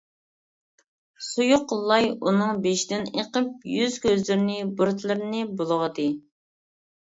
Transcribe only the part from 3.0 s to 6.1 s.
ئېقىپ، يۈز-كۆزلىرىنى، بۇرۇتلىرىنى بۇلغىدى.